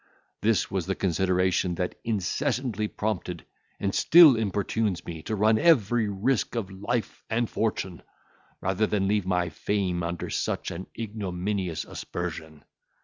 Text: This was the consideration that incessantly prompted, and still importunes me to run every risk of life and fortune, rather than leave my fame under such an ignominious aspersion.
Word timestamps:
This 0.41 0.71
was 0.71 0.87
the 0.87 0.95
consideration 0.95 1.75
that 1.75 1.93
incessantly 2.03 2.87
prompted, 2.87 3.45
and 3.79 3.93
still 3.93 4.35
importunes 4.35 5.05
me 5.05 5.21
to 5.21 5.35
run 5.35 5.59
every 5.59 6.09
risk 6.09 6.55
of 6.55 6.71
life 6.71 7.23
and 7.29 7.47
fortune, 7.47 8.01
rather 8.61 8.87
than 8.87 9.07
leave 9.07 9.27
my 9.27 9.49
fame 9.49 10.01
under 10.01 10.31
such 10.31 10.71
an 10.71 10.87
ignominious 10.97 11.85
aspersion. 11.85 12.63